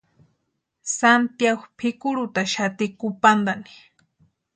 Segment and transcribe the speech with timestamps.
[0.95, 3.69] Santiagu pʼikurhutaxati kupantani.